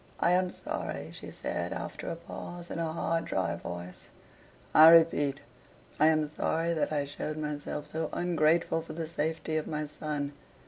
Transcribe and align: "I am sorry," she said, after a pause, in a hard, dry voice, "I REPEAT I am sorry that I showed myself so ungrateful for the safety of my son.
"I 0.19 0.31
am 0.31 0.49
sorry," 0.49 1.11
she 1.13 1.29
said, 1.29 1.71
after 1.73 2.07
a 2.07 2.15
pause, 2.15 2.71
in 2.71 2.79
a 2.79 2.91
hard, 2.91 3.25
dry 3.25 3.55
voice, 3.55 4.05
"I 4.73 4.89
REPEAT 4.89 5.41
I 5.99 6.07
am 6.07 6.31
sorry 6.35 6.73
that 6.73 6.91
I 6.91 7.05
showed 7.05 7.37
myself 7.37 7.85
so 7.85 8.09
ungrateful 8.11 8.81
for 8.81 8.93
the 8.93 9.05
safety 9.05 9.57
of 9.57 9.67
my 9.67 9.85
son. 9.85 10.33